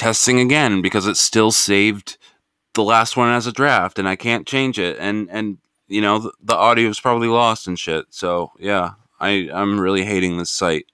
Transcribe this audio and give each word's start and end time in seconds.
testing 0.00 0.40
again 0.40 0.80
because 0.80 1.06
it 1.06 1.18
still 1.18 1.50
saved 1.50 2.16
the 2.72 2.82
last 2.82 3.18
one 3.18 3.30
as 3.30 3.46
a 3.46 3.52
draft 3.52 3.98
and 3.98 4.08
I 4.08 4.16
can't 4.16 4.46
change 4.46 4.78
it 4.78 4.96
and 4.98 5.28
and 5.30 5.58
you 5.88 6.00
know 6.00 6.18
the, 6.18 6.32
the 6.42 6.56
audio 6.56 6.88
is 6.88 6.98
probably 6.98 7.28
lost 7.28 7.66
and 7.66 7.78
shit. 7.78 8.06
So 8.08 8.50
yeah, 8.58 8.92
I 9.20 9.50
I'm 9.52 9.78
really 9.78 10.06
hating 10.06 10.38
this 10.38 10.48
site. 10.48 10.86